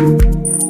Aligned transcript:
Música 0.00 0.69